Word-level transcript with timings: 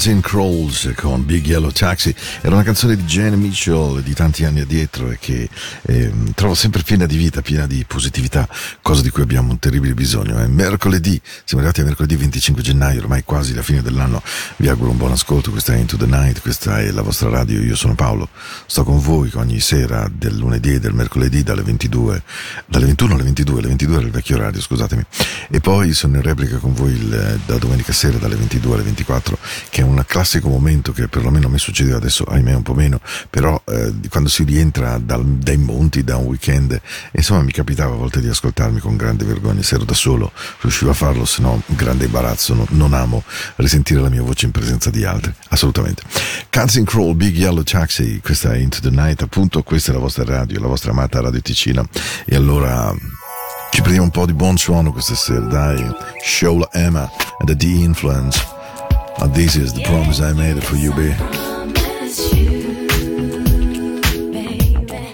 Counting 0.00 0.22
Crawls 0.22 0.92
con 0.96 1.26
Big 1.26 1.44
Yellow 1.44 1.70
Taxi. 1.70 2.14
Era 2.40 2.54
una 2.54 2.64
canzone 2.64 2.96
di 2.96 3.02
Jane 3.02 3.36
Mitchell 3.36 4.00
di 4.00 4.14
tanti 4.14 4.46
anni 4.46 4.60
addietro 4.60 5.10
e 5.10 5.18
che 5.20 5.46
ehm, 5.82 6.32
trovo 6.32 6.54
sempre 6.54 6.80
piena 6.82 7.04
di 7.04 7.18
vita, 7.18 7.42
piena 7.42 7.66
di 7.66 7.84
positività, 7.86 8.48
cosa 8.80 9.02
di 9.02 9.10
cui 9.10 9.20
abbiamo 9.20 9.50
un 9.50 9.58
terribile 9.58 9.92
bisogno. 9.92 10.38
È 10.38 10.46
mercoledì, 10.46 11.20
siamo 11.44 11.62
arrivati 11.62 11.82
a 11.82 11.84
mercoledì 11.84 12.16
25 12.16 12.62
gennaio, 12.62 13.00
ormai 13.00 13.24
quasi 13.24 13.52
la 13.52 13.60
fine 13.60 13.82
dell'anno, 13.82 14.22
vi 14.56 14.68
auguro 14.68 14.90
un 14.90 14.96
buon 14.96 15.12
ascolto, 15.12 15.50
questa 15.50 15.74
è 15.74 15.76
Into 15.76 15.98
the 15.98 16.06
Night, 16.06 16.40
questa 16.40 16.80
è 16.80 16.90
la 16.92 17.02
vostra 17.02 17.28
radio, 17.28 17.60
io 17.60 17.76
sono 17.76 17.94
Paolo, 17.94 18.30
sto 18.64 18.84
con 18.84 19.00
voi 19.00 19.30
ogni 19.34 19.60
sera 19.60 20.10
del 20.10 20.34
lunedì 20.34 20.72
e 20.72 20.80
del 20.80 20.94
mercoledì 20.94 21.42
dalle 21.42 21.60
22, 21.62 22.22
dalle 22.64 22.86
21 22.86 23.14
alle 23.16 23.24
22, 23.24 23.58
alle 23.58 23.68
22 23.68 23.96
era 23.96 24.06
il 24.06 24.12
vecchio 24.12 24.38
radio, 24.38 24.62
scusatemi, 24.62 25.04
e 25.50 25.60
poi 25.60 25.92
sono 25.92 26.16
in 26.16 26.22
replica 26.22 26.56
con 26.56 26.72
voi 26.72 26.92
il- 26.92 27.38
da 27.44 27.58
domenica 27.58 27.92
sera 27.92 28.16
dalle 28.16 28.36
22 28.36 28.74
alle 28.74 28.82
24 28.84 29.38
che 29.68 29.82
è 29.82 29.84
un 29.84 29.89
classico 30.06 30.48
momento 30.48 30.92
che 30.92 31.08
perlomeno 31.08 31.46
a 31.46 31.50
me 31.50 31.58
succedeva 31.58 31.96
adesso, 31.96 32.24
ahimè 32.24 32.54
un 32.54 32.62
po' 32.62 32.74
meno, 32.74 33.00
però 33.28 33.60
eh, 33.66 33.92
quando 34.08 34.28
si 34.28 34.44
rientra 34.44 34.98
dal- 34.98 35.24
dai 35.24 35.56
monti 35.56 36.02
da 36.04 36.16
un 36.16 36.26
weekend, 36.26 36.80
insomma 37.12 37.42
mi 37.42 37.52
capitava 37.52 37.94
a 37.94 37.96
volte 37.96 38.20
di 38.20 38.28
ascoltarmi 38.28 38.80
con 38.80 38.96
grande 38.96 39.24
vergogna, 39.24 39.62
se 39.62 39.76
ero 39.76 39.84
da 39.84 39.94
solo 39.94 40.32
riuscivo 40.60 40.90
a 40.90 40.94
farlo, 40.94 41.24
se 41.24 41.42
no 41.42 41.62
grande 41.66 42.04
imbarazzo, 42.06 42.54
no- 42.54 42.66
non 42.70 42.92
amo 42.92 43.22
risentire 43.56 44.00
la 44.00 44.08
mia 44.08 44.22
voce 44.22 44.46
in 44.46 44.52
presenza 44.52 44.90
di 44.90 45.04
altri, 45.04 45.32
assolutamente. 45.48 46.02
Counting 46.50 46.86
Crawl, 46.86 47.14
Big 47.14 47.36
Yellow 47.36 47.62
Taxi, 47.62 48.20
questa 48.22 48.52
è 48.52 48.58
Into 48.58 48.80
the 48.80 48.90
Night, 48.90 49.22
appunto 49.22 49.62
questa 49.62 49.90
è 49.90 49.94
la 49.94 50.00
vostra 50.00 50.24
radio, 50.24 50.60
la 50.60 50.66
vostra 50.66 50.90
amata 50.90 51.20
Radio 51.20 51.40
Ticina, 51.40 51.86
e 52.24 52.36
allora... 52.36 52.94
Ci 53.72 53.82
prendiamo 53.82 54.06
un 54.06 54.12
po' 54.12 54.26
di 54.26 54.32
buon 54.32 54.58
suono 54.58 54.90
questa 54.90 55.14
sera, 55.14 55.46
dai. 55.46 55.80
Shola 56.24 56.68
Emma 56.72 57.08
the 57.44 57.54
D-Influence. 57.54 58.59
Uh, 59.20 59.26
this 59.28 59.54
is 59.54 59.74
the 59.74 59.82
promise 59.84 60.18
I 60.20 60.32
made 60.32 60.64
for 60.64 60.76
you, 60.76 60.92
babe. 60.94 61.14
Promise 61.18 62.32
you, 62.32 62.76
baby. 64.32 65.12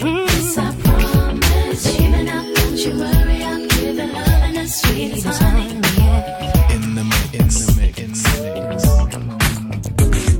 Yes, 0.00 0.56
I 0.56 0.72
promise 0.82 2.00
you. 2.00 2.08
Now 2.08 2.42
don't 2.54 2.78
you 2.78 2.92
worry, 2.98 3.42
I'll 3.44 3.66
give 3.68 3.98
it 3.98 4.12
love 4.14 4.42
and 4.48 4.56
a 4.56 4.66
sweet 4.66 5.22
honey. 5.22 5.74
In 6.74 6.94
the 6.94 7.04
mix, 7.04 7.68
in 7.68 7.68
the 7.68 7.72
mix, 7.78 7.98
in 8.00 8.12
the 9.10 9.18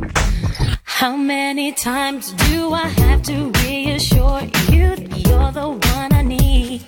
mix. 0.00 0.78
How 0.84 1.14
many 1.14 1.72
times 1.72 2.32
do 2.32 2.72
I 2.72 2.88
have 2.88 3.22
to 3.24 3.50
reassure 3.62 4.40
you 4.72 4.96
that 4.96 5.26
you're 5.28 5.52
the 5.52 5.68
one 5.68 6.12
I 6.14 6.22
need? 6.22 6.80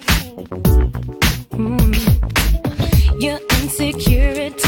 Mm. 1.53 2.08
Your 3.19 3.41
insecurity 3.61 4.68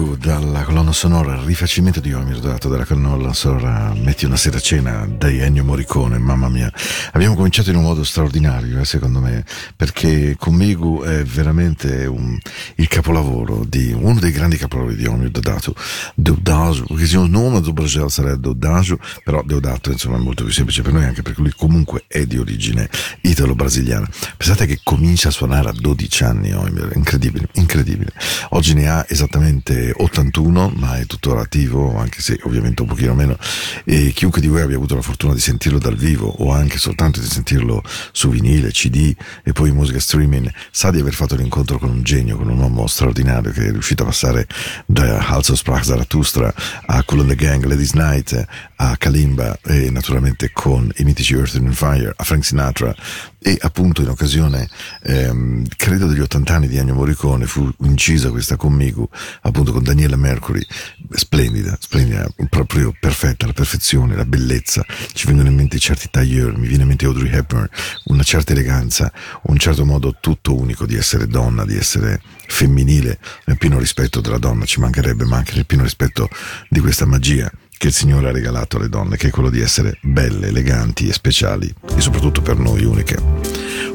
Conmigo 0.00 0.16
dalla 0.16 0.62
colonna 0.62 0.92
sonora, 0.92 1.42
rifacimento 1.44 2.00
di 2.00 2.10
Omir 2.14 2.38
Dodato 2.38 2.70
dalla 2.70 2.86
colonna 2.86 3.34
sonora 3.34 3.92
Metti 3.94 4.24
una 4.24 4.36
sera 4.36 4.56
a 4.56 4.60
cena 4.60 5.06
dai 5.06 5.40
Ennio 5.40 5.62
Morricone, 5.62 6.16
mamma 6.16 6.48
mia. 6.48 6.72
Abbiamo 7.12 7.34
cominciato 7.34 7.68
in 7.68 7.76
un 7.76 7.82
modo 7.82 8.02
straordinario, 8.02 8.80
eh, 8.80 8.86
secondo 8.86 9.20
me, 9.20 9.44
perché 9.76 10.36
conmigo 10.38 11.04
è 11.04 11.22
veramente 11.24 12.06
un, 12.06 12.38
il 12.76 12.79
capolavoro 12.90 13.64
di 13.64 13.92
uno 13.92 14.18
dei 14.18 14.32
grandi 14.32 14.56
capolavori 14.56 14.96
di 14.96 15.06
Omir 15.06 15.30
Dodato, 15.30 15.76
Deodato, 16.16 16.86
perché 16.88 17.06
se 17.06 17.16
un 17.18 17.30
nome 17.30 17.60
do 17.60 17.72
Brasil 17.72 18.10
sarebbe 18.10 18.40
Deodato, 18.40 18.98
però 19.22 19.44
Deodato 19.44 19.92
insomma 19.92 20.16
è 20.16 20.20
molto 20.20 20.42
più 20.42 20.52
semplice 20.52 20.82
per 20.82 20.92
noi 20.92 21.04
anche 21.04 21.22
perché 21.22 21.40
lui 21.40 21.52
comunque 21.56 22.02
è 22.08 22.26
di 22.26 22.36
origine 22.36 22.90
italo-brasiliana. 23.20 24.08
Pensate 24.36 24.66
che 24.66 24.80
comincia 24.82 25.28
a 25.28 25.30
suonare 25.30 25.68
a 25.68 25.72
12 25.72 26.24
anni 26.24 26.52
Omir, 26.52 26.90
incredibile, 26.96 27.48
incredibile. 27.52 28.12
Oggi 28.50 28.74
ne 28.74 28.88
ha 28.88 29.06
esattamente 29.08 29.94
81, 29.96 30.72
ma 30.74 30.98
è 30.98 31.06
tuttora 31.06 31.42
attivo, 31.42 31.96
anche 31.96 32.20
se 32.20 32.40
ovviamente 32.42 32.82
un 32.82 32.88
pochino 32.88 33.14
meno. 33.14 33.36
E 33.84 34.10
chiunque 34.12 34.40
di 34.40 34.48
voi 34.48 34.62
abbia 34.62 34.76
avuto 34.76 34.96
la 34.96 35.02
fortuna 35.02 35.32
di 35.32 35.40
sentirlo 35.40 35.78
dal 35.78 35.94
vivo 35.94 36.26
o 36.26 36.52
anche 36.52 36.78
soltanto 36.78 37.20
di 37.20 37.26
sentirlo 37.26 37.84
su 38.10 38.30
vinile, 38.30 38.72
CD 38.72 39.14
e 39.44 39.52
poi 39.52 39.70
musica 39.70 40.00
streaming, 40.00 40.52
sa 40.72 40.90
di 40.90 40.98
aver 40.98 41.14
fatto 41.14 41.36
l'incontro 41.36 41.78
con 41.78 41.90
un 41.90 42.02
genio, 42.02 42.36
con 42.36 42.48
un 42.48 42.58
uomo 42.58 42.78
straordinario 42.86 43.50
che 43.50 43.66
è 43.66 43.70
riuscito 43.70 44.02
a 44.02 44.06
passare 44.06 44.46
da 44.86 45.18
Halso 45.26 45.54
Sprach 45.54 45.84
Zarathustra 45.84 46.52
a 46.86 47.02
Cool 47.04 47.20
and 47.20 47.28
the 47.28 47.36
Gang, 47.36 47.64
Ladies 47.64 47.92
Night, 47.92 48.46
a 48.76 48.96
Kalimba 48.96 49.58
e 49.64 49.90
naturalmente 49.90 50.50
con 50.52 50.90
i 50.96 51.04
mitici 51.04 51.34
Earth 51.34 51.54
and 51.56 51.72
Fire, 51.72 52.12
a 52.16 52.24
Frank 52.24 52.44
Sinatra. 52.44 52.94
E 53.42 53.56
appunto 53.58 54.02
in 54.02 54.08
occasione 54.08 54.68
ehm, 55.02 55.64
credo 55.76 56.06
degli 56.06 56.20
80 56.20 56.54
anni 56.54 56.68
di 56.68 56.76
Ennio 56.76 56.92
Morricone 56.92 57.46
fu 57.46 57.72
incisa 57.84 58.28
questa 58.28 58.56
conmigo 58.56 59.08
appunto 59.42 59.72
con 59.72 59.82
Daniela 59.82 60.16
Mercury. 60.16 60.64
Splendida, 61.12 61.76
splendida, 61.80 62.28
proprio 62.50 62.94
perfetta, 62.98 63.46
la 63.46 63.54
perfezione, 63.54 64.14
la 64.14 64.26
bellezza. 64.26 64.84
Ci 65.12 65.26
vengono 65.26 65.48
in 65.48 65.54
mente 65.54 65.78
certi 65.78 66.08
tailleur, 66.10 66.56
mi 66.56 66.66
viene 66.66 66.82
in 66.82 66.88
mente 66.88 67.06
Audrey 67.06 67.32
Hepburn. 67.32 67.68
Una 68.04 68.22
certa 68.22 68.52
eleganza 68.52 69.10
un 69.42 69.58
certo 69.58 69.84
modo 69.84 70.16
tutto 70.20 70.54
unico 70.56 70.86
di 70.86 70.96
essere 70.96 71.26
donna, 71.26 71.64
di 71.64 71.76
essere 71.76 72.20
femminile 72.50 73.18
nel 73.46 73.56
pieno 73.56 73.78
rispetto 73.78 74.20
della 74.20 74.38
donna 74.38 74.64
ci 74.64 74.80
mancherebbe 74.80 75.24
ma 75.24 75.38
anche 75.38 75.54
nel 75.54 75.66
pieno 75.66 75.84
rispetto 75.84 76.28
di 76.68 76.80
questa 76.80 77.06
magia 77.06 77.50
che 77.80 77.86
il 77.86 77.94
Signore 77.94 78.28
ha 78.28 78.32
regalato 78.32 78.76
alle 78.76 78.90
donne, 78.90 79.16
che 79.16 79.28
è 79.28 79.30
quello 79.30 79.48
di 79.48 79.62
essere 79.62 79.96
belle, 80.02 80.48
eleganti 80.48 81.08
e 81.08 81.14
speciali, 81.14 81.74
e 81.96 82.00
soprattutto 82.02 82.42
per 82.42 82.58
noi 82.58 82.84
uniche. 82.84 83.16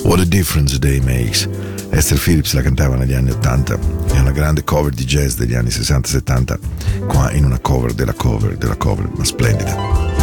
What 0.01 0.21
a 0.21 0.25
difference 0.25 0.73
a 0.73 0.79
day 0.79 0.99
makes. 1.01 1.47
Esther 1.91 2.17
Phillips 2.17 2.53
la 2.53 2.63
cantava 2.63 2.95
negli 2.95 3.13
anni 3.13 3.29
80, 3.29 3.77
è 4.11 4.17
una 4.17 4.31
grande 4.31 4.63
cover 4.63 4.91
di 4.91 5.05
jazz 5.05 5.35
degli 5.35 5.53
anni 5.53 5.69
60-70, 5.69 6.57
qua 7.05 7.31
in 7.33 7.45
una 7.45 7.59
cover 7.59 7.93
della 7.93 8.13
cover 8.13 8.57
della 8.57 8.75
cover, 8.75 9.07
ma 9.15 9.23
splendida. 9.23 10.14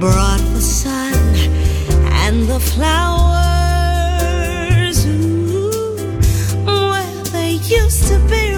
Brought 0.00 0.40
the 0.54 0.60
sun 0.62 1.12
and 2.24 2.48
the 2.48 2.58
flowers. 2.58 3.44
Ooh, 5.04 6.16
where 6.64 7.24
they 7.24 7.52
used 7.52 8.06
to 8.08 8.18
be 8.30 8.49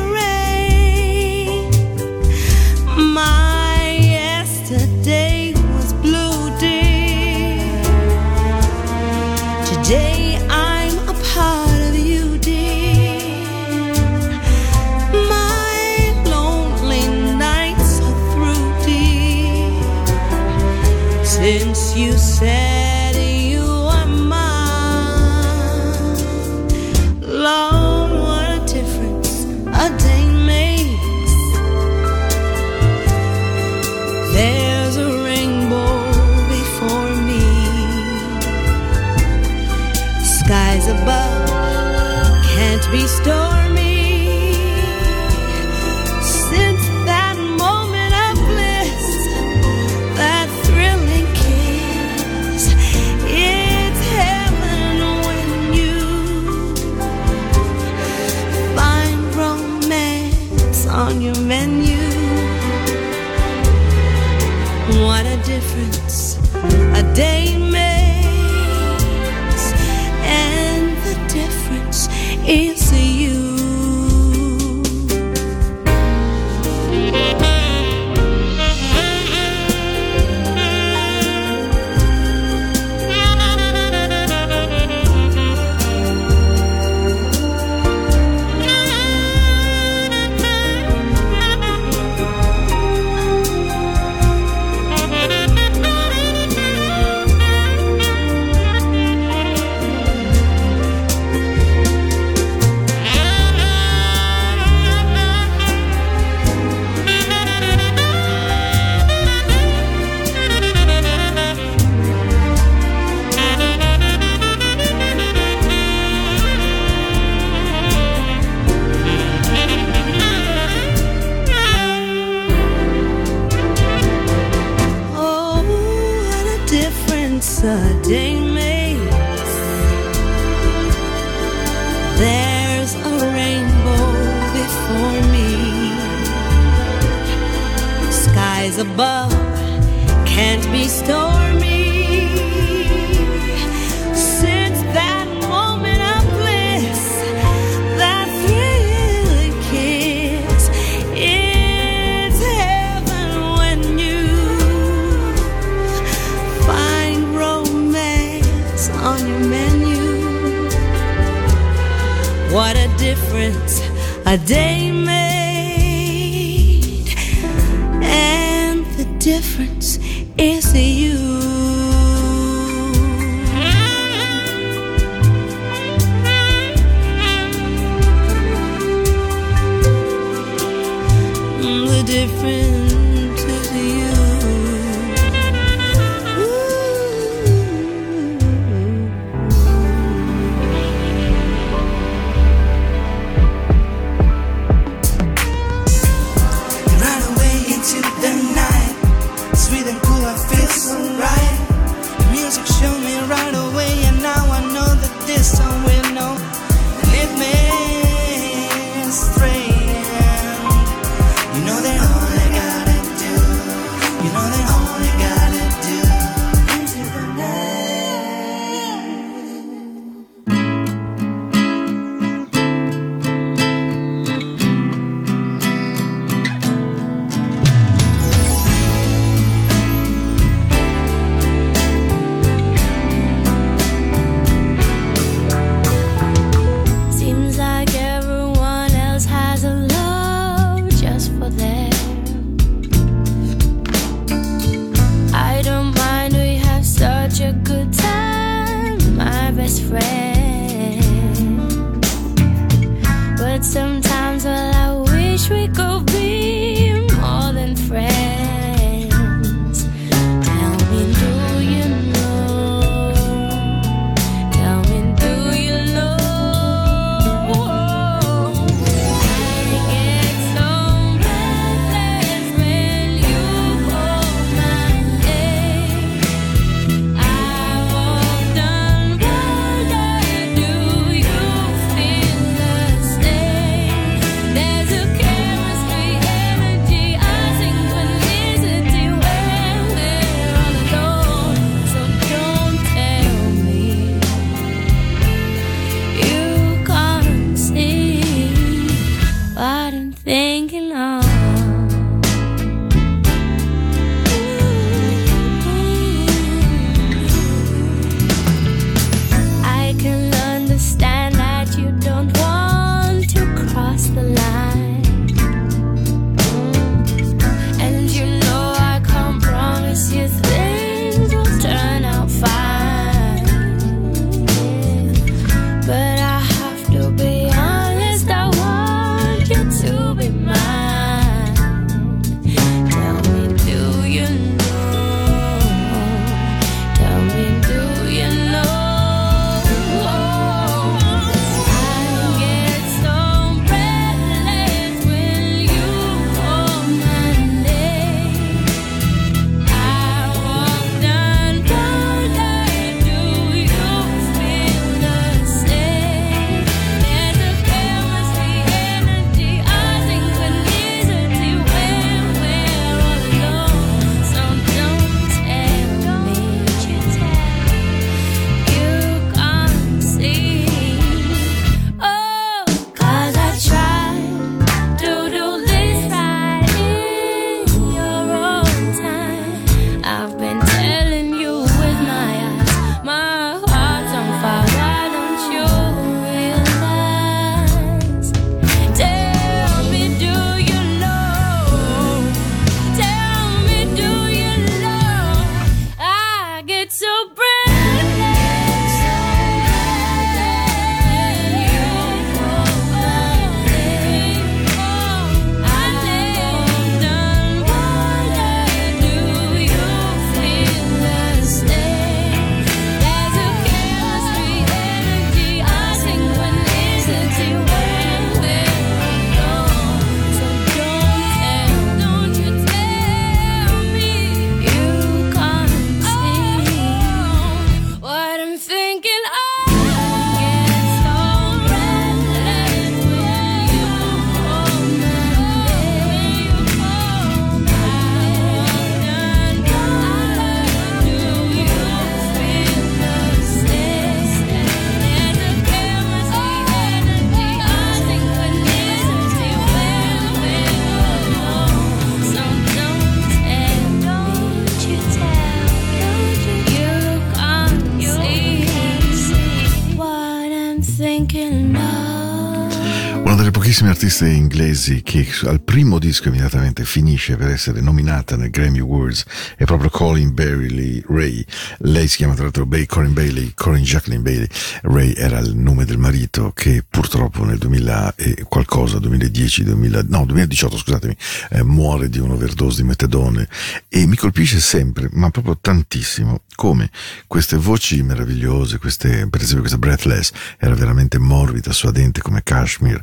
pochissimi 463.72 463.88
artisti 463.88 464.26
inglesi 464.26 465.02
che 465.02 465.26
al 465.44 465.62
primo 465.62 465.98
disco 465.98 466.28
immediatamente 466.28 466.84
finisce 466.84 467.36
per 467.36 467.48
essere 467.48 467.80
nominata 467.80 468.36
nel 468.36 468.50
Grammy 468.50 468.80
Awards 468.80 469.24
è 469.56 469.64
proprio 469.64 469.88
Colin 469.88 470.34
Bailey 470.34 471.02
Ray. 471.08 471.42
Lei 471.78 472.06
si 472.06 472.18
chiama 472.18 472.34
tra 472.34 472.42
l'altro 472.42 472.66
Bay, 472.66 472.84
Corin 472.84 473.14
Bailey, 473.14 473.52
Corin 473.54 473.82
Jacqueline 473.82 474.22
Bailey. 474.22 474.46
Ray 474.82 475.14
era 475.14 475.38
il 475.38 475.56
nome 475.56 475.86
del 475.86 475.96
marito 475.96 476.52
che 476.54 476.84
purtroppo 476.86 477.44
nel 477.44 477.56
2000 477.56 478.14
e 478.16 478.44
qualcosa, 478.46 478.98
2010, 478.98 479.64
2000, 479.64 480.02
no 480.08 480.26
2018 480.26 480.76
scusatemi, 480.76 481.16
eh, 481.52 481.62
muore 481.62 482.10
di 482.10 482.18
un'overdose 482.18 482.82
di 482.82 482.88
metadone 482.88 483.48
e 483.88 484.06
mi 484.06 484.16
colpisce 484.16 484.60
sempre, 484.60 485.08
ma 485.12 485.30
proprio 485.30 485.56
tantissimo, 485.58 486.42
come 486.54 486.90
queste 487.26 487.56
voci 487.56 488.02
meravigliose, 488.02 488.78
queste, 488.78 489.26
per 489.30 489.40
esempio 489.40 489.60
questa 489.60 489.78
Breathless 489.78 490.30
era 490.58 490.74
veramente 490.74 491.18
morbida, 491.18 491.72
suadente 491.72 492.20
come 492.20 492.42
cashmere, 492.42 493.02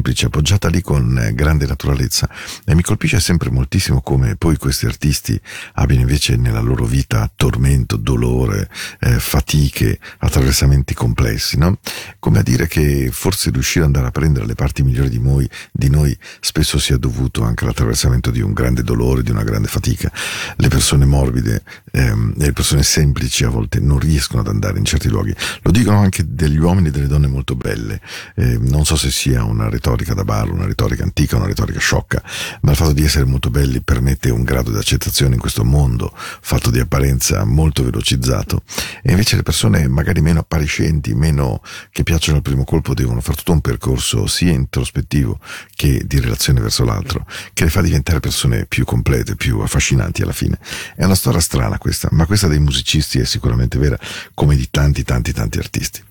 semplice, 0.00 0.26
appoggiata 0.26 0.68
lì 0.68 0.80
con 0.80 1.18
eh, 1.18 1.34
grande 1.34 1.66
naturalezza 1.66 2.26
e 2.64 2.74
mi 2.74 2.80
colpisce 2.80 3.20
sempre 3.20 3.50
moltissimo 3.50 4.00
come 4.00 4.34
poi 4.34 4.56
questi 4.56 4.86
artisti 4.86 5.38
abbiano 5.74 6.00
invece 6.00 6.36
nella 6.36 6.60
loro 6.60 6.86
vita 6.86 7.30
tormento, 7.36 7.96
dolore, 7.96 8.70
eh, 9.00 9.18
fatiche, 9.18 9.98
attraversamenti 10.18 10.94
complessi, 10.94 11.58
no? 11.58 11.78
Come 12.18 12.38
a 12.38 12.42
dire 12.42 12.66
che 12.66 13.10
forse 13.12 13.50
riuscire 13.50 13.80
ad 13.80 13.88
andare 13.88 14.06
a 14.06 14.10
prendere 14.10 14.46
le 14.46 14.54
parti 14.54 14.82
migliori 14.82 15.10
di 15.10 15.20
noi, 15.20 15.48
di 15.70 15.90
noi 15.90 16.16
spesso 16.40 16.78
sia 16.78 16.96
dovuto 16.96 17.42
anche 17.42 17.64
all'attraversamento 17.64 18.30
di 18.30 18.40
un 18.40 18.54
grande 18.54 18.82
dolore, 18.82 19.22
di 19.22 19.30
una 19.30 19.44
grande 19.44 19.68
fatica. 19.68 20.10
Le 20.56 20.68
persone 20.68 21.04
morbide 21.04 21.62
ehm, 21.92 22.32
le 22.36 22.52
persone 22.52 22.82
semplici 22.82 23.44
a 23.44 23.50
volte 23.50 23.80
non 23.80 23.98
riescono 23.98 24.40
ad 24.40 24.48
andare 24.48 24.78
in 24.78 24.84
certi 24.86 25.10
luoghi. 25.10 25.34
Lo 25.62 25.70
dicono 25.70 25.98
anche 25.98 26.24
degli 26.26 26.58
uomini 26.58 26.88
e 26.88 26.90
delle 26.90 27.06
donne 27.06 27.26
molto 27.26 27.54
belle. 27.54 28.00
Eh, 28.34 28.56
non 28.58 28.86
so 28.86 28.96
se 28.96 29.10
sia 29.10 29.44
una 29.44 29.68
retorica 29.68 29.88
da 29.96 30.24
bar, 30.24 30.50
una 30.50 30.66
retorica 30.66 31.02
antica, 31.02 31.36
una 31.36 31.46
retorica 31.46 31.78
sciocca, 31.78 32.22
ma 32.62 32.70
il 32.70 32.76
fatto 32.76 32.92
di 32.92 33.04
essere 33.04 33.24
molto 33.24 33.50
belli 33.50 33.80
permette 33.82 34.30
un 34.30 34.44
grado 34.44 34.70
di 34.70 34.76
accettazione 34.76 35.34
in 35.34 35.40
questo 35.40 35.64
mondo 35.64 36.12
fatto 36.14 36.70
di 36.70 36.78
apparenza 36.78 37.44
molto 37.44 37.82
velocizzato. 37.82 38.62
E 39.02 39.10
invece 39.10 39.36
le 39.36 39.42
persone 39.42 39.88
magari 39.88 40.20
meno 40.20 40.40
appariscenti, 40.40 41.14
meno 41.14 41.62
che 41.90 42.02
piacciono 42.02 42.38
al 42.38 42.42
primo 42.42 42.64
colpo, 42.64 42.94
devono 42.94 43.20
fare 43.20 43.36
tutto 43.36 43.52
un 43.52 43.60
percorso 43.60 44.26
sia 44.26 44.52
introspettivo 44.52 45.38
che 45.74 46.02
di 46.06 46.20
relazione 46.20 46.60
verso 46.60 46.84
l'altro, 46.84 47.26
che 47.52 47.64
le 47.64 47.70
fa 47.70 47.80
diventare 47.80 48.20
persone 48.20 48.66
più 48.66 48.84
complete, 48.84 49.36
più 49.36 49.58
affascinanti 49.60 50.22
alla 50.22 50.32
fine. 50.32 50.58
È 50.94 51.04
una 51.04 51.14
storia 51.14 51.40
strana 51.40 51.78
questa, 51.78 52.08
ma 52.12 52.26
questa 52.26 52.48
dei 52.48 52.60
musicisti 52.60 53.18
è 53.18 53.24
sicuramente 53.24 53.78
vera, 53.78 53.98
come 54.34 54.56
di 54.56 54.68
tanti, 54.70 55.02
tanti, 55.02 55.32
tanti 55.32 55.58
artisti. 55.58 56.02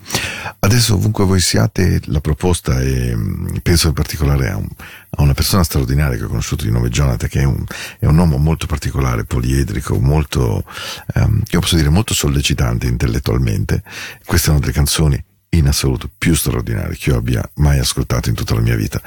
Adesso 0.59 0.95
ovunque 0.95 1.25
voi 1.25 1.39
siate, 1.39 2.01
la 2.05 2.19
proposta 2.19 2.79
è, 2.79 3.15
penso 3.61 3.87
in 3.87 3.93
particolare 3.93 4.49
a, 4.49 4.57
un, 4.57 4.67
a, 5.11 5.21
una 5.21 5.33
persona 5.33 5.63
straordinaria 5.63 6.17
che 6.17 6.25
ho 6.25 6.27
conosciuto 6.27 6.65
di 6.65 6.71
nome 6.71 6.89
Jonathan, 6.89 7.29
che 7.29 7.41
è 7.41 7.45
un, 7.45 7.63
è 7.97 8.05
un 8.05 8.17
uomo 8.17 8.37
molto 8.37 8.65
particolare, 8.65 9.25
poliedrico, 9.25 9.99
molto, 9.99 10.63
um, 11.15 11.41
io 11.49 11.59
posso 11.59 11.75
dire 11.75 11.89
molto 11.89 12.13
sollecitante 12.13 12.87
intellettualmente. 12.87 13.83
Queste 14.25 14.47
sono 14.47 14.59
delle 14.59 14.71
canzoni 14.71 15.23
in 15.51 15.67
assoluto 15.67 16.09
più 16.15 16.35
straordinario 16.35 16.95
che 16.97 17.09
io 17.09 17.17
abbia 17.17 17.47
mai 17.55 17.79
ascoltato 17.79 18.29
in 18.29 18.35
tutta 18.35 18.53
la 18.53 18.61
mia 18.61 18.75
vita. 18.75 19.01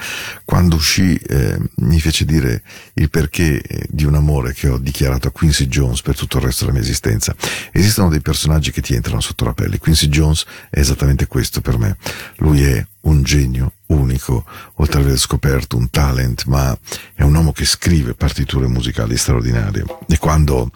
Quando 0.44 0.76
uscì 0.76 1.14
eh, 1.14 1.58
mi 1.76 2.00
fece 2.00 2.24
dire 2.24 2.62
il 2.94 3.10
perché 3.10 3.60
eh, 3.60 3.86
di 3.88 4.04
un 4.04 4.14
amore 4.14 4.52
che 4.52 4.68
ho 4.68 4.78
dichiarato 4.78 5.28
a 5.28 5.30
Quincy 5.30 5.66
Jones 5.66 6.02
per 6.02 6.16
tutto 6.16 6.38
il 6.38 6.44
resto 6.44 6.64
della 6.64 6.76
mia 6.76 6.86
esistenza. 6.86 7.34
Esistono 7.70 8.08
dei 8.08 8.20
personaggi 8.20 8.72
che 8.72 8.82
ti 8.82 8.94
entrano 8.94 9.20
sotto 9.20 9.44
la 9.44 9.54
pelle. 9.54 9.78
Quincy 9.78 10.08
Jones 10.08 10.44
è 10.68 10.80
esattamente 10.80 11.26
questo 11.26 11.60
per 11.60 11.78
me. 11.78 11.96
Lui 12.36 12.62
è 12.64 12.84
un 13.02 13.22
genio 13.22 13.72
unico, 13.86 14.44
oltre 14.74 15.00
ad 15.00 15.06
aver 15.06 15.18
scoperto 15.18 15.76
un 15.76 15.90
talent, 15.90 16.44
ma 16.46 16.76
è 17.14 17.22
un 17.22 17.34
uomo 17.34 17.52
che 17.52 17.64
scrive 17.64 18.14
partiture 18.14 18.66
musicali 18.66 19.16
straordinarie. 19.16 19.84
E 20.08 20.18
quando, 20.18 20.70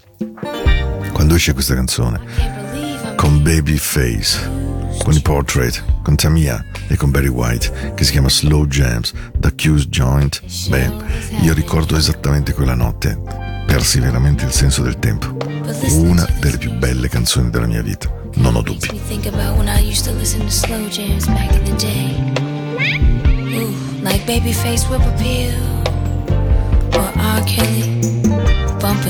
quando 1.12 1.34
esce 1.34 1.52
questa 1.52 1.74
canzone, 1.74 3.14
con 3.16 3.42
Babyface, 3.42 4.85
con 5.02 5.14
i 5.14 5.20
Portrait, 5.20 5.82
con 6.02 6.16
Tamia 6.16 6.64
e 6.88 6.96
con 6.96 7.10
Barry 7.10 7.28
White, 7.28 7.92
che 7.94 8.04
si 8.04 8.12
chiama 8.12 8.28
Slow 8.28 8.66
Jams, 8.66 9.12
The 9.38 9.54
Q's 9.54 9.86
Joint. 9.88 10.42
Beh, 10.68 10.90
io 11.42 11.52
ricordo 11.52 11.96
esattamente 11.96 12.52
quella 12.52 12.74
notte, 12.74 13.18
persi 13.66 14.00
veramente 14.00 14.44
il 14.44 14.52
senso 14.52 14.82
del 14.82 14.98
tempo. 14.98 15.36
Una 15.90 16.26
delle 16.40 16.58
più 16.58 16.72
belle 16.72 17.08
canzoni 17.08 17.50
della 17.50 17.66
mia 17.66 17.82
vita, 17.82 18.10
non 18.34 18.56
ho 18.56 18.62
dubbi. 18.62 18.88
Like 24.02 24.24
Babyface 24.24 24.86
Whip 24.88 25.02
Appeal 25.02 25.82
or 26.94 27.12
R. 27.16 27.42
Kelly, 27.44 28.20
Bump 28.78 29.04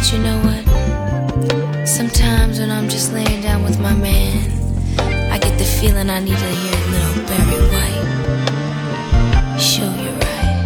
But 0.00 0.12
you 0.14 0.18
know 0.20 0.40
what? 0.40 0.64
Sometimes 1.86 2.58
when 2.58 2.70
I'm 2.70 2.88
just 2.88 3.12
laying 3.12 3.42
down 3.42 3.62
with 3.62 3.78
my 3.78 3.94
man, 3.94 4.50
I 5.30 5.38
get 5.38 5.58
the 5.58 5.64
feeling 5.64 6.08
I 6.08 6.20
need 6.20 6.38
to 6.38 6.52
hear 6.62 6.74
a 6.74 6.86
little 6.88 7.22
Barry 7.28 7.60
White. 7.70 8.08
Show 9.60 9.92
you 10.02 10.12
right. 10.24 10.62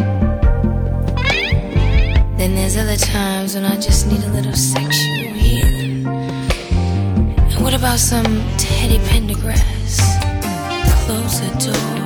Then 2.38 2.54
there's 2.54 2.76
other 2.76 2.94
times 2.96 3.56
when 3.56 3.64
I 3.64 3.74
just 3.74 4.06
need 4.06 4.22
a 4.22 4.28
little 4.28 4.54
sexual 4.54 5.32
healing. 5.34 6.06
And 6.06 7.60
what 7.60 7.74
about 7.74 7.98
some 7.98 8.40
Teddy 8.56 8.98
Pendergrass? 8.98 9.98
Close 11.06 11.40
the 11.40 11.50
door 11.72 12.03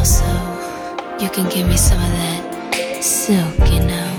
Also, 0.00 0.24
you 1.20 1.28
can 1.28 1.46
give 1.50 1.68
me 1.68 1.76
some 1.76 2.00
of 2.00 2.10
that 2.10 3.04
silk, 3.04 3.70
you 3.70 3.80
know. 3.80 4.09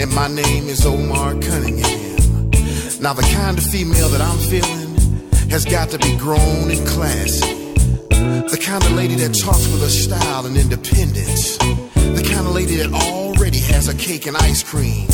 And 0.00 0.14
my 0.14 0.28
name 0.28 0.66
is 0.66 0.86
Omar 0.86 1.34
Cunningham. 1.34 2.50
Now, 3.02 3.12
the 3.12 3.28
kind 3.34 3.58
of 3.58 3.64
female 3.64 4.08
that 4.08 4.22
I'm 4.22 4.38
feeling 4.48 4.96
has 5.50 5.66
got 5.66 5.90
to 5.90 5.98
be 5.98 6.16
grown 6.16 6.70
and 6.70 6.86
classy. 6.86 7.74
The 8.08 8.58
kind 8.64 8.82
of 8.82 8.92
lady 8.92 9.14
that 9.16 9.34
talks 9.34 9.70
with 9.70 9.82
a 9.82 9.90
style 9.90 10.46
and 10.46 10.56
independence. 10.56 11.58
The 11.58 12.26
kind 12.32 12.46
of 12.46 12.54
lady 12.54 12.76
that 12.76 12.94
already 12.94 13.58
has 13.58 13.88
a 13.88 13.94
cake 13.94 14.26
and 14.26 14.38
ice 14.38 14.62
cream. 14.62 15.06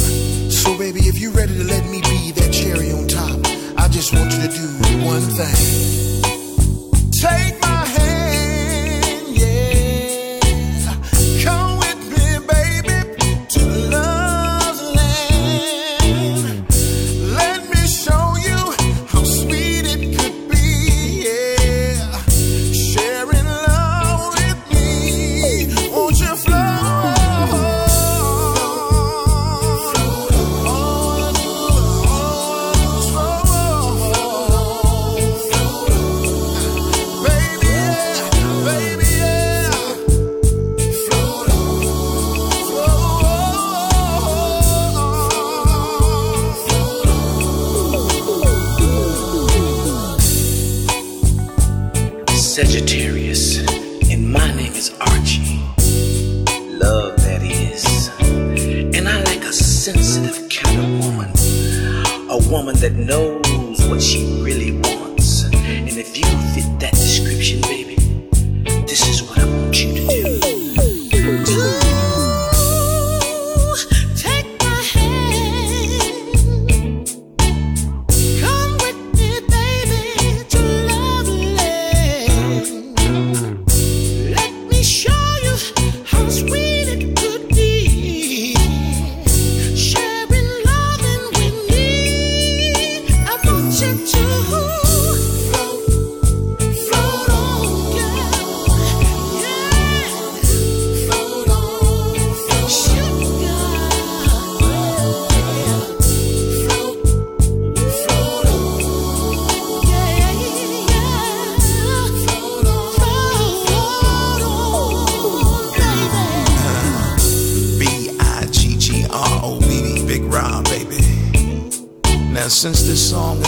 So, 0.51 0.79
baby, 0.79 1.01
if 1.01 1.19
you're 1.19 1.33
ready 1.33 1.55
to 1.59 1.65
let 1.65 1.85
me 1.87 2.01
be 2.03 2.31
that 2.31 2.53
cherry 2.53 2.93
on 2.93 3.09
top, 3.09 3.41
I 3.77 3.89
just 3.89 4.15
want 4.15 4.33
you 4.35 4.43
to 4.43 4.49
do 4.49 5.05
one 5.05 5.21
thing. 5.21 6.06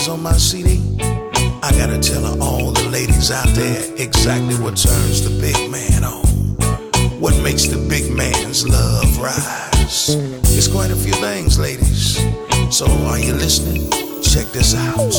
On 0.08 0.22
my 0.22 0.36
CD, 0.36 0.80
I 1.62 1.70
gotta 1.76 1.98
tell 1.98 2.42
all 2.42 2.72
the 2.72 2.88
ladies 2.88 3.30
out 3.30 3.48
there 3.48 3.94
exactly 3.96 4.54
what 4.54 4.76
turns 4.76 5.22
the 5.22 5.30
big 5.40 5.70
man 5.70 6.04
on. 6.04 6.24
What 7.20 7.36
makes 7.42 7.66
the 7.66 7.76
big 7.88 8.10
man's 8.14 8.66
love 8.66 9.18
rise? 9.18 10.16
It's 10.56 10.68
quite 10.68 10.90
a 10.90 10.96
few 10.96 11.12
things, 11.14 11.58
ladies. 11.58 12.16
So, 12.70 12.86
are 13.06 13.18
you 13.18 13.34
listening? 13.34 13.90
Check 14.22 14.46
this 14.52 14.74
out. 14.74 15.12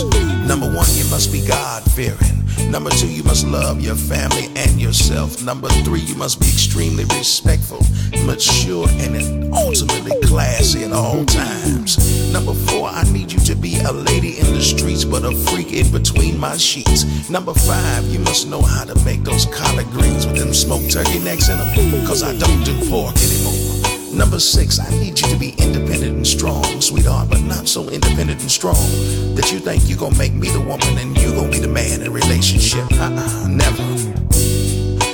Number 0.47 0.67
one, 0.67 0.89
you 0.95 1.05
must 1.09 1.31
be 1.31 1.45
God 1.45 1.83
fearing. 1.91 2.39
Number 2.71 2.89
two, 2.89 3.07
you 3.07 3.23
must 3.23 3.45
love 3.45 3.81
your 3.81 3.95
family 3.95 4.49
and 4.55 4.79
yourself. 4.81 5.43
Number 5.43 5.69
three, 5.85 6.01
you 6.01 6.15
must 6.15 6.39
be 6.39 6.47
extremely 6.47 7.05
respectful, 7.05 7.68
my 16.49 16.57
sheets. 16.57 17.29
Number 17.29 17.53
five, 17.53 18.03
you 18.05 18.17
must 18.19 18.47
know 18.47 18.61
how 18.61 18.83
to 18.83 18.95
make 19.05 19.23
those 19.23 19.45
collard 19.45 19.85
greens 19.91 20.25
with 20.25 20.37
them 20.37 20.51
smoked 20.51 20.91
turkey 20.91 21.19
necks 21.19 21.47
in 21.47 21.59
them, 21.59 22.07
cause 22.07 22.23
I 22.23 22.35
don't 22.37 22.63
do 22.63 22.73
pork 22.89 23.15
anymore. 23.17 24.17
Number 24.17 24.39
six, 24.39 24.79
I 24.79 24.89
need 24.97 25.19
you 25.21 25.27
to 25.27 25.37
be 25.37 25.51
independent 25.59 26.15
and 26.17 26.25
strong, 26.25 26.81
sweetheart, 26.81 27.29
but 27.29 27.41
not 27.41 27.67
so 27.67 27.87
independent 27.89 28.41
and 28.41 28.49
strong 28.49 28.81
that 29.35 29.51
you 29.51 29.59
think 29.59 29.87
you're 29.87 29.99
gonna 29.99 30.17
make 30.17 30.33
me 30.33 30.49
the 30.49 30.61
woman 30.61 30.97
and 30.97 31.15
you 31.21 31.35
gonna 31.35 31.51
be 31.51 31.59
the 31.59 31.67
man 31.67 32.01
in 32.01 32.11
relationship. 32.11 32.85
Uh-uh, 32.93 33.47
never. 33.47 33.85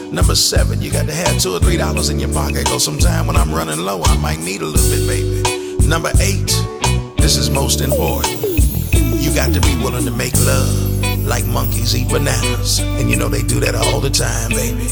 Number 0.09 0.35
seven, 0.35 0.81
you 0.81 0.89
got 0.89 1.05
to 1.07 1.13
have 1.13 1.37
two 1.41 1.53
or 1.53 1.59
three 1.59 1.75
dollars 1.75 2.07
in 2.07 2.17
your 2.17 2.31
pocket, 2.31 2.65
cause 2.65 2.85
sometime 2.85 3.27
when 3.27 3.35
I'm 3.35 3.51
running 3.53 3.79
low, 3.79 4.01
I 4.03 4.15
might 4.19 4.39
need 4.39 4.61
a 4.61 4.65
little 4.65 4.89
bit, 4.89 5.03
baby. 5.05 5.85
Number 5.85 6.11
eight, 6.21 6.51
this 7.17 7.35
is 7.35 7.49
most 7.49 7.81
important. 7.81 8.39
You 9.19 9.35
got 9.35 9.53
to 9.53 9.59
be 9.59 9.75
willing 9.83 10.05
to 10.05 10.11
make 10.11 10.33
love 10.45 10.84
like 11.25 11.45
monkeys 11.45 11.95
eat 11.95 12.09
bananas. 12.09 12.79
And 12.79 13.09
you 13.09 13.15
know 13.15 13.27
they 13.27 13.41
do 13.41 13.59
that 13.59 13.75
all 13.75 13.99
the 13.99 14.09
time, 14.09 14.49
baby. 14.49 14.87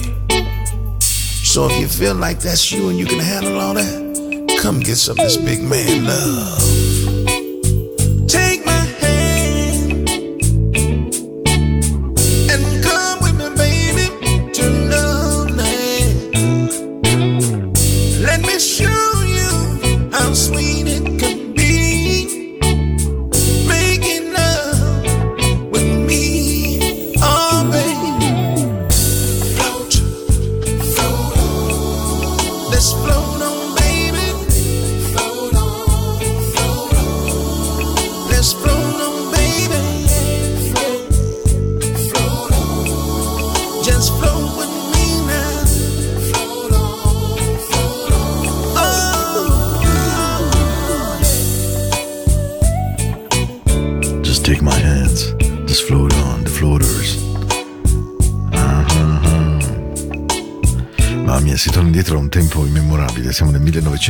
So 1.44 1.68
if 1.70 1.80
you 1.80 1.88
feel 1.88 2.16
like 2.16 2.40
that's 2.40 2.72
you 2.72 2.90
and 2.90 2.98
you 2.98 3.06
can 3.06 3.20
handle 3.20 3.60
all 3.60 3.74
that, 3.76 4.60
come 4.62 4.80
get 4.80 4.96
some 4.96 5.20
of 5.20 5.26
this 5.26 5.38
big 5.38 5.62
man 5.62 6.06
love. 6.06 6.93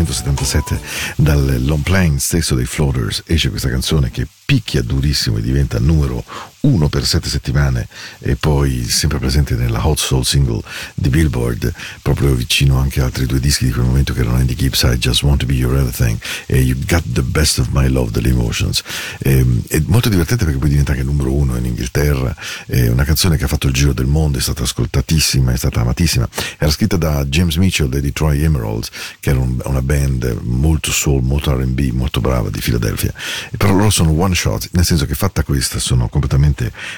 1977, 0.02 0.80
dal 1.18 1.64
long 1.66 1.84
playing 1.84 2.18
stesso 2.18 2.56
dei 2.56 2.66
Floaters 2.66 3.24
esce 3.28 3.50
questa 3.50 3.70
canzone 3.70 4.10
che 4.10 4.28
picchia 4.46 4.82
durissimo 4.82 5.38
e 5.38 5.41
diventa 5.41 5.80
numero 5.80 6.24
uno 6.66 6.88
per 6.88 7.05
sette 7.05 7.28
settimane 7.28 7.88
e 8.20 8.38
poi 8.38 8.86
sempre 8.86 9.20
presente 9.20 9.55
nella 9.55 9.86
Hot 9.86 9.97
Soul 9.97 10.24
single 10.24 10.61
di 10.93 11.09
Billboard, 11.09 11.74
proprio 12.01 12.34
vicino 12.34 12.78
anche 12.80 13.01
a 13.01 13.05
altri 13.05 13.26
due 13.26 13.41
dischi 13.41 13.66
di 13.66 13.72
quel 13.72 13.86
momento 13.86 14.14
che 14.14 14.22
erano 14.22 14.38
Andy 14.38 14.55
Gibbs, 14.55 14.84
I 14.84 14.97
Just 14.97 15.24
Want 15.24 15.41
to 15.41 15.45
Be 15.45 15.55
Your 15.55 15.76
Everything 15.76 16.18
e 16.45 16.61
You 16.61 16.78
Got 16.88 17.03
the 17.11 17.22
Best 17.22 17.59
of 17.59 17.68
My 17.72 17.89
Love 17.89 18.11
delle 18.11 18.30
Emotions. 18.30 18.82
E, 19.20 19.45
è 19.68 19.82
molto 19.88 20.07
divertente 20.07 20.45
perché 20.45 20.57
poi 20.57 20.70
diventa 20.70 20.93
anche 20.93 21.03
numero 21.03 21.34
uno 21.34 21.57
in 21.57 21.66
Inghilterra, 21.66 22.34
è 22.66 22.88
una 22.88 23.03
canzone 23.03 23.36
che 23.36 23.43
ha 23.43 23.47
fatto 23.49 23.68
il 23.68 23.74
giro 23.74 23.91
del 23.91 24.05
mondo, 24.05 24.38
è 24.38 24.41
stata 24.41 24.64
ascoltatissima, 24.64 25.51
è 25.51 25.57
stata 25.57 25.82
amatissima. 25.82 26.30
Era 26.57 26.72
scritta 26.72 26.95
da 26.95 27.26
James 27.26 27.57
Mitchell 27.57 27.89
dei 27.89 27.99
Detroit 27.99 28.41
Emeralds, 28.41 28.89
che 29.20 29.32
era 29.32 29.39
un- 29.39 29.59
una 29.66 29.82
band 29.82 30.39
molto 30.43 30.91
soul, 30.93 31.24
molto 31.24 31.53
RB, 31.53 31.91
molto 31.91 32.22
brava 32.22 32.49
di 32.49 32.61
Philadelphia. 32.61 33.14
Però 33.57 33.74
loro 33.74 33.89
sono 33.89 34.11
one 34.11 34.34
shot, 34.34 34.70
nel 34.72 34.86
senso 34.86 35.05
che 35.05 35.14
fatta 35.14 35.43
questa 35.43 35.78
sono 35.80 36.07
completamente 36.07 36.51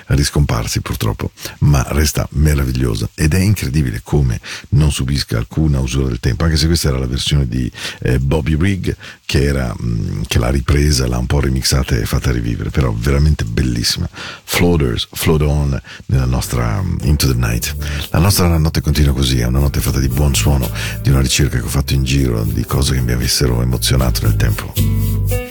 riscomparsi 0.07 0.81
purtroppo, 0.81 1.31
ma 1.59 1.85
resta 1.89 2.27
meravigliosa 2.31 3.09
ed 3.15 3.33
è 3.33 3.39
incredibile 3.39 4.01
come 4.03 4.39
non 4.69 4.91
subisca 4.91 5.37
alcuna 5.37 5.79
usura 5.79 6.07
del 6.07 6.19
tempo, 6.19 6.43
anche 6.43 6.57
se 6.57 6.67
questa 6.67 6.89
era 6.89 6.99
la 6.99 7.07
versione 7.07 7.47
di 7.47 7.71
eh, 8.01 8.19
Bobby 8.19 8.57
Rigg 8.57 8.93
che, 9.25 9.43
era, 9.43 9.73
mh, 9.77 10.23
che 10.27 10.39
l'ha 10.39 10.49
ripresa, 10.49 11.07
l'ha 11.07 11.17
un 11.17 11.25
po' 11.25 11.39
remixata 11.39 11.95
e 11.95 12.05
fatta 12.05 12.31
rivivere, 12.31 12.69
però 12.69 12.91
veramente 12.91 13.43
bellissima. 13.43 14.07
Floaters, 14.43 15.07
Float 15.11 15.41
On 15.41 15.81
nella 16.07 16.25
nostra 16.25 16.79
um, 16.79 16.97
Into 17.01 17.27
the 17.27 17.37
Night. 17.37 17.75
La 18.09 18.19
nostra 18.19 18.57
notte 18.57 18.81
continua 18.81 19.13
così, 19.13 19.39
è 19.39 19.45
una 19.45 19.59
notte 19.59 19.79
fatta 19.79 19.99
di 19.99 20.07
buon 20.07 20.35
suono, 20.35 20.69
di 21.01 21.09
una 21.09 21.21
ricerca 21.21 21.57
che 21.57 21.65
ho 21.65 21.69
fatto 21.69 21.93
in 21.93 22.03
giro, 22.03 22.43
di 22.43 22.65
cose 22.65 22.93
che 22.93 23.01
mi 23.01 23.11
avessero 23.11 23.61
emozionato 23.61 24.21
nel 24.25 24.35
tempo. 24.35 25.44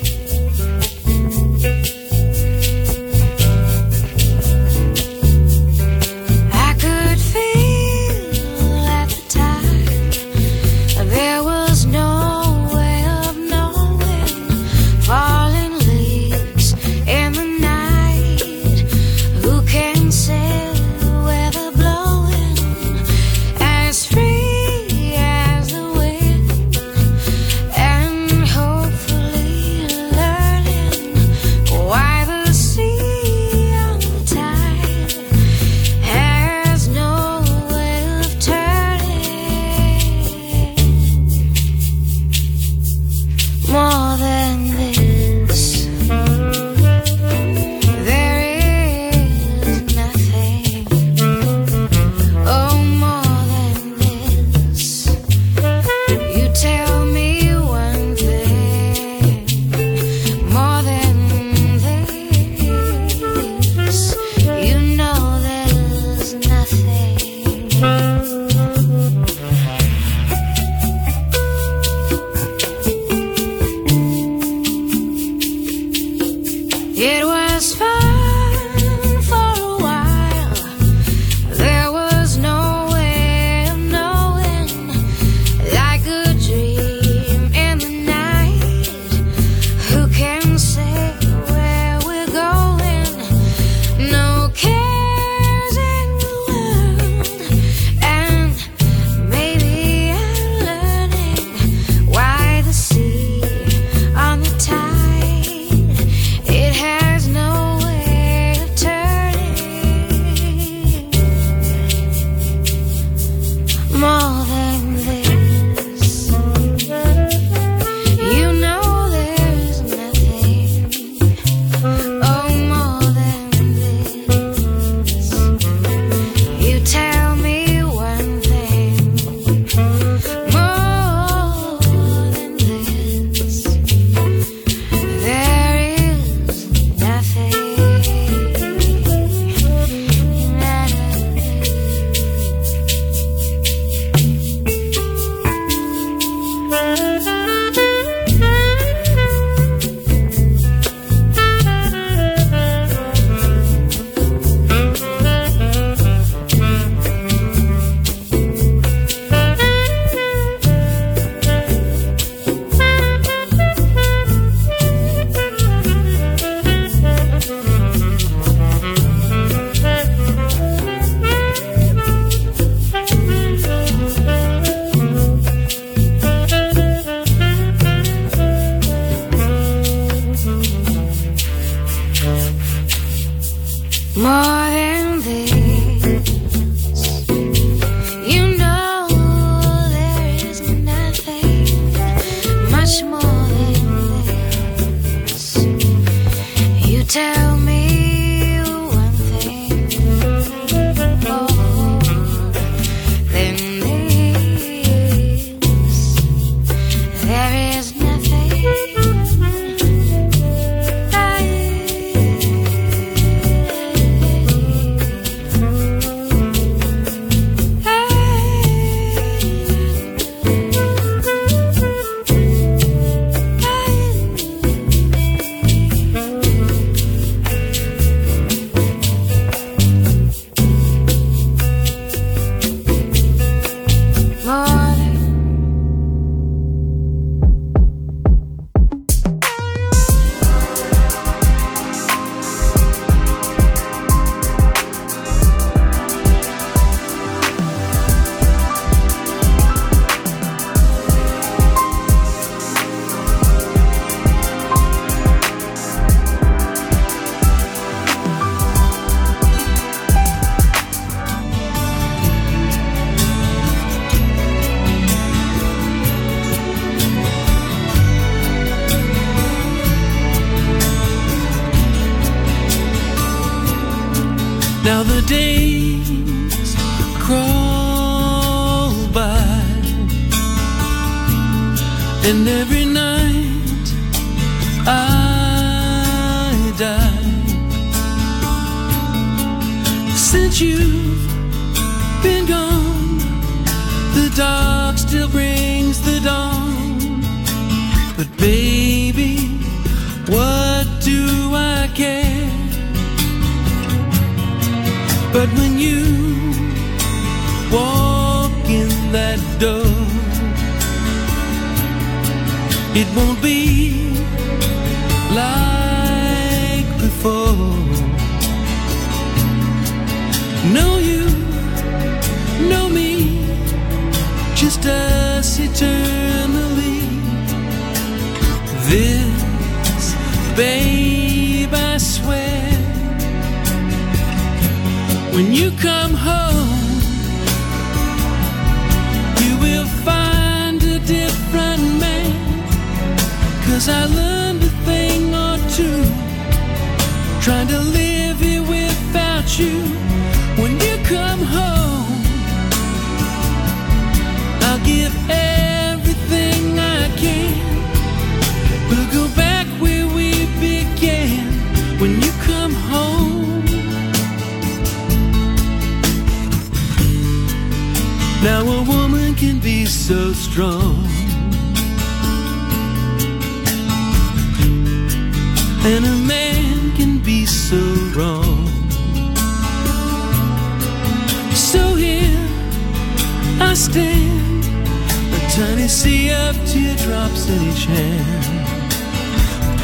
Sea 385.94 386.32
of 386.32 386.56
teardrops 386.66 387.48
in 387.48 387.62
each 387.70 387.84
hand, 387.84 388.44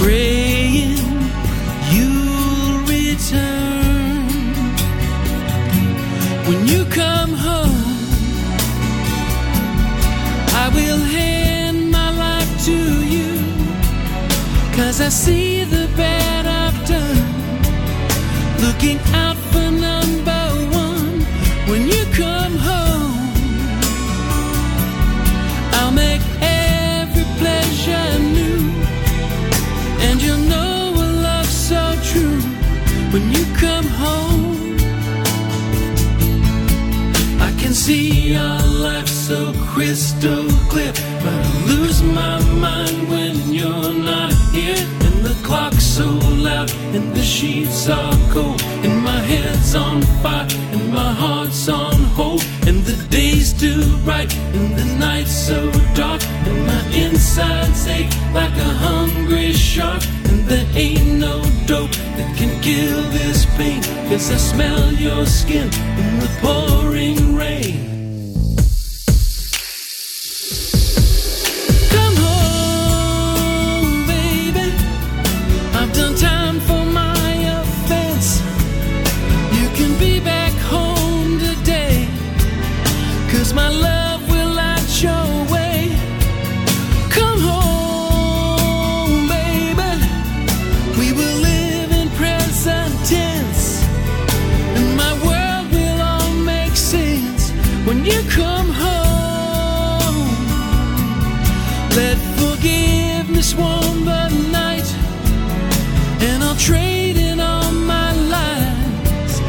praying 0.00 0.98
you'll 1.92 2.80
return. 2.96 4.26
When 6.48 6.66
you 6.66 6.84
come 6.86 7.32
home, 7.32 7.84
I 10.62 10.68
will 10.74 10.98
hand 10.98 11.92
my 11.92 12.10
life 12.26 12.64
to 12.64 12.78
you. 13.14 13.30
Cause 14.76 15.00
I 15.00 15.10
see 15.10 15.62
the 15.62 15.86
bad 15.96 16.44
I've 16.44 16.80
done. 16.88 17.22
Looking 18.66 18.98
out 19.14 19.39
see 37.80 38.36
our 38.36 38.66
life 38.66 39.08
so 39.08 39.54
crystal 39.72 40.44
clear, 40.68 40.92
but 41.22 41.32
I 41.32 41.64
lose 41.72 42.02
my 42.02 42.36
mind 42.66 43.08
when 43.08 43.34
you're 43.50 43.94
not 43.94 44.34
here. 44.52 44.84
And 45.06 45.16
the 45.24 45.34
clock's 45.42 45.84
so 45.84 46.06
loud, 46.48 46.70
and 46.94 47.14
the 47.14 47.22
sheets 47.22 47.88
are 47.88 48.16
cold, 48.32 48.60
and 48.84 49.02
my 49.02 49.20
head's 49.32 49.74
on 49.74 50.02
fire, 50.22 50.46
and 50.74 50.92
my 50.92 51.12
heart's 51.22 51.70
on 51.70 51.98
hold, 52.18 52.44
and 52.68 52.84
the 52.84 52.98
day's 53.08 53.54
too 53.58 53.82
bright, 54.04 54.30
and 54.56 54.76
the 54.76 54.88
night's 55.06 55.34
so 55.48 55.58
dark, 55.94 56.22
and 56.48 56.58
my 56.66 56.82
insides 56.92 57.86
ache 57.86 58.12
like 58.34 58.56
a 58.68 58.72
hungry 58.86 59.52
shark, 59.54 60.02
and 60.28 60.40
there 60.50 60.68
ain't 60.74 61.18
no 61.26 61.42
dope 61.64 61.96
that 62.16 62.30
can 62.36 62.52
kill 62.60 63.00
this 63.18 63.46
pain, 63.56 63.82
cause 64.10 64.30
I 64.30 64.36
smell 64.36 64.92
your 64.92 65.24
skin 65.24 65.68
in 66.02 66.18
the 66.20 66.30
pouring 66.42 66.69
in 106.74 107.40
all 107.40 107.72
my 107.72 108.12
lies 108.14 109.40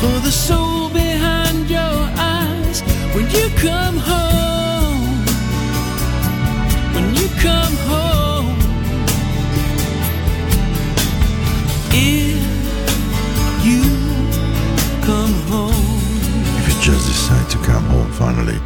for 0.00 0.18
the 0.26 0.30
soul 0.30 0.88
behind 0.90 1.68
your 1.68 1.98
eyes. 2.16 2.80
When 3.14 3.28
you 3.30 3.48
come 3.56 3.96
home, 3.96 5.24
when 6.94 7.14
you 7.14 7.28
come 7.40 7.76
home, 7.92 8.56
if 11.92 12.42
you 13.64 13.82
come 15.02 15.34
home. 15.52 16.00
If 16.58 16.68
you 16.68 16.82
just 16.82 17.06
decide 17.06 17.50
to 17.50 17.58
come 17.58 17.84
home 17.84 18.10
finally. 18.12 18.58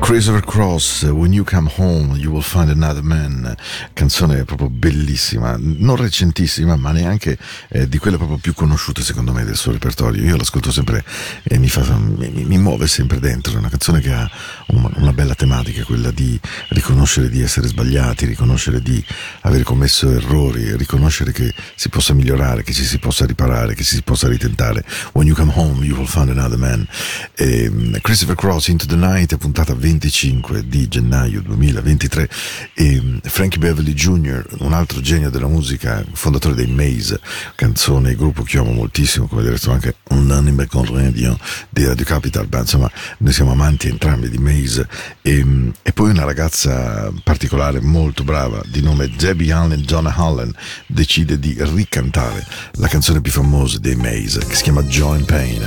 Christopher 0.00 0.40
Cross, 0.40 1.04
uh, 1.04 1.14
When 1.14 1.32
You 1.32 1.44
Come 1.44 1.66
Home, 1.66 2.16
You 2.16 2.32
Will 2.32 2.42
Find 2.42 2.70
Another 2.70 3.02
Man, 3.02 3.56
canzone 4.00 4.44
proprio 4.44 4.70
bellissima, 4.70 5.56
non 5.58 5.94
recentissima, 5.96 6.74
ma 6.76 6.90
neanche 6.90 7.36
eh, 7.68 7.86
di 7.86 7.98
quelle 7.98 8.16
proprio 8.16 8.38
più 8.38 8.54
conosciute 8.54 9.02
secondo 9.02 9.34
me 9.34 9.44
del 9.44 9.56
suo 9.56 9.72
repertorio. 9.72 10.24
Io 10.24 10.38
l'ascolto 10.38 10.72
sempre 10.72 11.04
e 11.42 11.58
mi, 11.58 11.68
fa, 11.68 11.82
mi, 11.98 12.44
mi 12.46 12.56
muove 12.56 12.86
sempre 12.86 13.18
dentro. 13.20 13.52
È 13.52 13.56
una 13.58 13.68
canzone 13.68 14.00
che 14.00 14.10
ha 14.10 14.30
un, 14.68 14.90
una 14.96 15.12
bella 15.12 15.34
tematica, 15.34 15.84
quella 15.84 16.10
di 16.12 16.40
riconoscere 16.68 17.28
di 17.28 17.42
essere 17.42 17.68
sbagliati, 17.68 18.24
riconoscere 18.24 18.80
di 18.80 19.04
aver 19.42 19.64
commesso 19.64 20.10
errori, 20.10 20.74
riconoscere 20.78 21.32
che 21.32 21.52
si 21.74 21.90
possa 21.90 22.14
migliorare, 22.14 22.62
che 22.62 22.72
ci 22.72 22.84
si 22.84 22.98
possa 22.98 23.26
riparare, 23.26 23.74
che 23.74 23.84
ci 23.84 23.96
si 23.96 24.02
possa 24.02 24.28
ritentare. 24.28 24.82
When 25.12 25.26
you 25.26 25.36
come 25.36 25.52
home, 25.54 25.84
you 25.84 25.94
will 25.94 26.08
find 26.08 26.30
another 26.30 26.56
man. 26.56 26.88
E, 27.34 27.70
Christopher 28.00 28.34
Cross, 28.34 28.68
Into 28.68 28.86
the 28.86 28.96
Night, 28.96 29.36
puntata 29.36 29.74
25 29.74 30.66
di 30.66 30.88
gennaio 30.88 31.42
2023. 31.42 32.28
E 32.72 32.94
ehm, 32.94 33.20
Frankie 33.24 33.58
Beverly 33.58 33.88
Willie 33.90 33.94
Jr., 33.94 34.46
un 34.60 34.72
altro 34.72 35.00
genio 35.00 35.30
della 35.30 35.46
musica, 35.48 36.04
fondatore 36.12 36.54
dei 36.54 36.66
Maze, 36.66 37.20
canzone 37.54 38.10
e 38.10 38.16
gruppo 38.16 38.42
che 38.42 38.56
io 38.56 38.62
amo 38.62 38.72
moltissimo, 38.72 39.26
come 39.26 39.42
del 39.42 39.52
resto 39.52 39.70
anche 39.70 39.96
Unanime 40.10 40.66
con 40.66 40.84
Radio 40.84 41.36
di 41.68 41.84
Radio 41.84 42.04
Capital, 42.04 42.46
ma 42.50 42.58
insomma 42.58 42.90
noi 43.18 43.32
siamo 43.32 43.52
amanti 43.52 43.88
entrambi 43.88 44.28
di 44.28 44.38
Maze 44.38 44.88
e, 45.22 45.72
e 45.82 45.92
poi 45.92 46.10
una 46.10 46.24
ragazza 46.24 47.12
particolare 47.22 47.80
molto 47.80 48.22
brava 48.22 48.62
di 48.66 48.82
nome 48.82 49.08
Debbie 49.08 49.52
Allen 49.52 49.82
Donna 49.84 50.14
Allen, 50.14 50.54
decide 50.86 51.38
di 51.38 51.56
ricantare 51.58 52.44
la 52.72 52.88
canzone 52.88 53.20
più 53.20 53.32
famosa 53.32 53.78
dei 53.78 53.96
Maze 53.96 54.44
che 54.46 54.54
si 54.54 54.62
chiama 54.62 54.82
Join 54.82 55.24
Pain. 55.24 55.62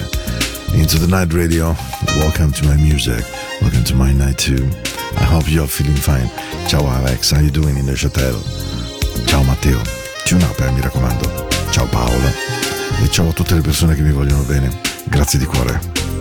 Into 0.73 0.97
the 0.97 1.07
Night 1.07 1.31
Radio, 1.33 1.75
welcome 2.17 2.51
to 2.51 2.65
my 2.65 2.75
music, 2.75 3.23
welcome 3.61 3.83
to 3.83 3.95
my 3.95 4.11
night 4.11 4.37
too. 4.37 5.02
I 5.15 5.23
hope 5.23 5.49
you're 5.49 5.67
feeling 5.67 5.95
fine. 5.95 6.29
Ciao 6.67 6.85
Alex, 6.87 7.31
how 7.31 7.39
you 7.39 7.51
doing 7.51 7.77
in 7.77 7.85
the 7.85 7.95
hotel? 7.95 8.41
Ciao 9.25 9.43
Matteo, 9.43 9.81
tune 10.25 10.43
up 10.43 10.59
eh, 10.59 10.71
mi 10.71 10.81
raccomando. 10.81 11.47
Ciao 11.71 11.87
Paolo 11.87 12.31
e 13.03 13.09
ciao 13.09 13.29
a 13.29 13.33
tutte 13.33 13.55
le 13.55 13.61
persone 13.61 13.95
che 13.95 14.01
mi 14.01 14.11
vogliono 14.11 14.43
bene. 14.43 14.81
Grazie 15.05 15.39
di 15.39 15.45
cuore. 15.45 16.12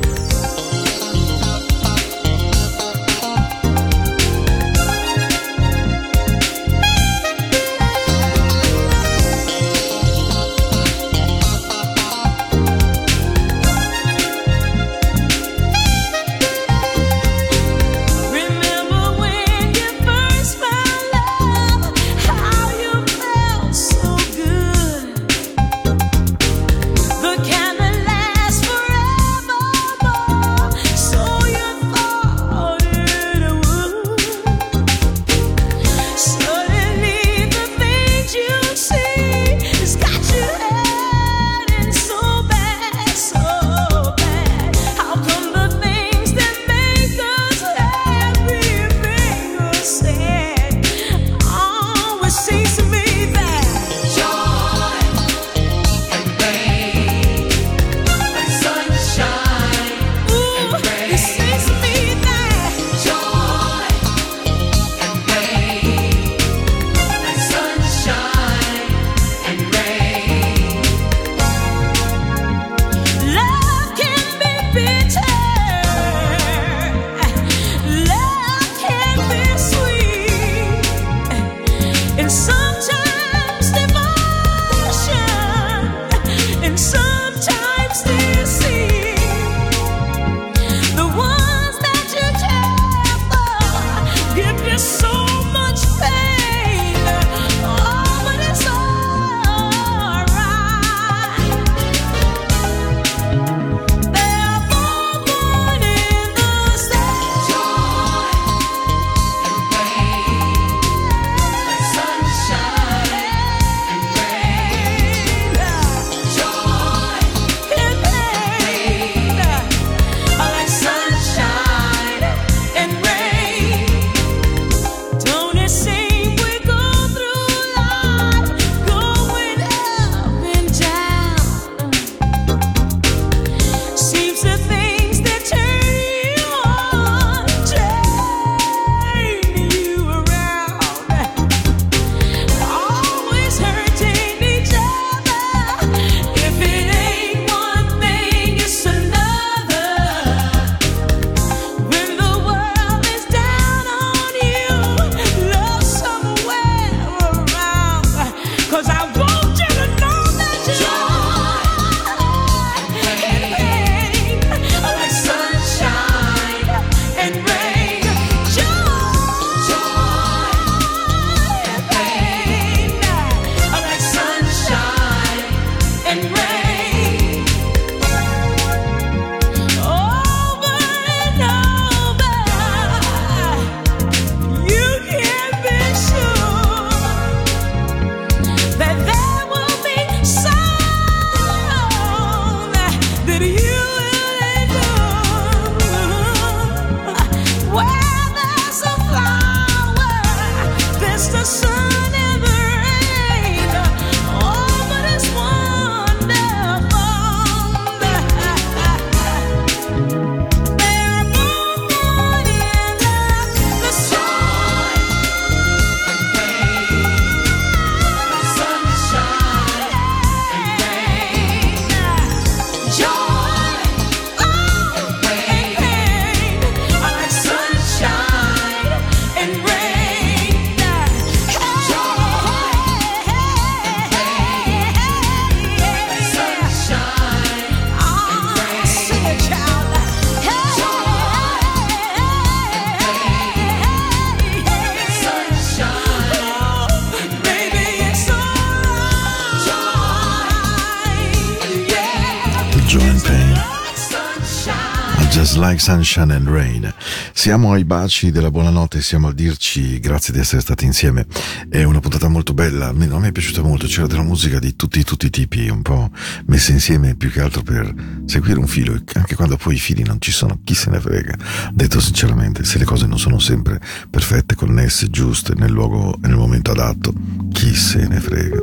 Sunshine 256.12 256.34
and 256.34 256.46
Rain. 256.46 256.94
Siamo 257.32 257.72
ai 257.72 257.84
baci 257.84 258.30
della 258.30 258.50
buonanotte, 258.50 259.00
siamo 259.00 259.28
a 259.28 259.32
dirci 259.32 259.98
grazie 259.98 260.34
di 260.34 260.40
essere 260.40 260.60
stati 260.60 260.84
insieme. 260.84 261.24
È 261.70 261.82
una 261.84 262.00
puntata 262.00 262.28
molto 262.28 262.52
bella, 262.52 262.88
a 262.88 262.92
me, 262.92 263.06
è 263.06 263.32
piaciuta 263.32 263.62
molto, 263.62 263.86
c'era 263.86 264.06
della 264.06 264.22
musica 264.22 264.58
di 264.58 264.76
tutti, 264.76 265.02
tutti 265.04 265.24
i 265.24 265.30
tipi, 265.30 265.70
un 265.70 265.80
po' 265.80 266.10
messa 266.46 266.72
insieme 266.72 267.14
più 267.14 267.30
che 267.30 267.40
altro 267.40 267.62
per 267.62 267.94
seguire 268.26 268.58
un 268.58 268.66
filo, 268.66 268.94
anche 269.14 269.34
quando 269.36 269.56
poi 269.56 269.76
i 269.76 269.78
fili 269.78 270.02
non 270.02 270.20
ci 270.20 270.32
sono, 270.32 270.60
chi 270.62 270.74
se 270.74 270.90
ne 270.90 271.00
frega. 271.00 271.34
Detto 271.72 271.98
sinceramente, 271.98 272.62
se 272.64 272.76
le 272.76 272.84
cose 272.84 273.06
non 273.06 273.18
sono 273.18 273.38
sempre 273.38 273.80
perfette, 274.10 274.54
connesse, 274.54 275.08
giuste, 275.08 275.54
nel 275.54 275.70
luogo 275.70 276.18
e 276.22 276.26
nel 276.26 276.36
momento 276.36 276.72
adatto, 276.72 277.14
chi 277.52 277.74
se 277.74 278.06
ne 278.06 278.20
frega. 278.20 278.60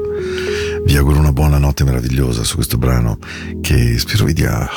Vi 0.86 0.96
auguro 0.96 1.18
una 1.18 1.34
buona 1.34 1.58
notte 1.58 1.84
meravigliosa 1.84 2.44
su 2.44 2.56
questo 2.56 2.78
brano 2.78 3.18
che 3.60 3.98
spero 3.98 4.26
vi 4.26 4.34
dia 4.34 4.70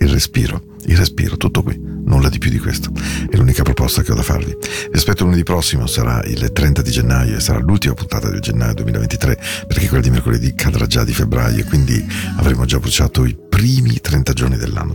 il 0.00 0.08
respiro, 0.08 0.73
il 0.86 0.96
respiro, 0.96 1.36
tutto 1.36 1.62
qui, 1.62 1.78
nulla 1.80 2.28
di 2.28 2.38
più 2.38 2.50
di 2.50 2.58
questo. 2.58 2.90
È 3.28 3.36
l'unica 3.36 3.62
proposta 3.62 4.02
che 4.02 4.12
ho 4.12 4.14
da 4.14 4.22
farvi. 4.22 4.56
Vi 4.90 4.96
aspetto 4.96 5.24
lunedì 5.24 5.42
prossimo, 5.42 5.86
sarà 5.86 6.22
il 6.24 6.50
30 6.52 6.82
di 6.82 6.90
gennaio 6.90 7.36
e 7.36 7.40
sarà 7.40 7.58
l'ultima 7.58 7.94
puntata 7.94 8.28
del 8.28 8.40
gennaio 8.40 8.74
2023, 8.74 9.38
perché 9.66 9.88
quella 9.88 10.02
di 10.02 10.10
mercoledì 10.10 10.54
cadrà 10.54 10.86
già 10.86 11.04
di 11.04 11.12
febbraio 11.12 11.60
e 11.60 11.64
quindi 11.64 12.04
avremo 12.36 12.64
già 12.64 12.78
bruciato 12.78 13.24
i 13.24 13.36
primi 13.48 14.00
30 14.00 14.32
giorni 14.32 14.56
dell'anno. 14.56 14.94